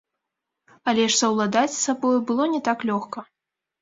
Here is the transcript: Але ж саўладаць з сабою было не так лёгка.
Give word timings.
Але 0.91 1.03
ж 1.11 1.13
саўладаць 1.21 1.73
з 1.75 1.79
сабою 1.85 2.17
было 2.33 2.43
не 2.55 2.61
так 2.69 2.89
лёгка. 2.93 3.19